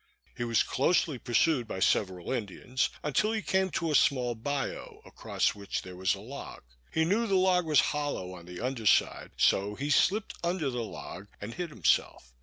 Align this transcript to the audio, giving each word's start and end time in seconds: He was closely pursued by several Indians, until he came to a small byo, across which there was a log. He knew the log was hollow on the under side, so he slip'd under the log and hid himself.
He 0.35 0.43
was 0.43 0.63
closely 0.63 1.19
pursued 1.19 1.67
by 1.67 1.79
several 1.79 2.31
Indians, 2.31 2.89
until 3.03 3.33
he 3.33 3.43
came 3.43 3.69
to 3.73 3.91
a 3.91 3.93
small 3.93 4.33
byo, 4.33 4.99
across 5.05 5.53
which 5.53 5.83
there 5.83 5.95
was 5.95 6.15
a 6.15 6.19
log. 6.19 6.63
He 6.91 7.05
knew 7.05 7.27
the 7.27 7.35
log 7.35 7.67
was 7.67 7.81
hollow 7.93 8.33
on 8.33 8.47
the 8.47 8.61
under 8.61 8.87
side, 8.87 9.29
so 9.37 9.75
he 9.75 9.91
slip'd 9.91 10.33
under 10.43 10.71
the 10.71 10.81
log 10.83 11.27
and 11.39 11.53
hid 11.53 11.69
himself. 11.69 12.33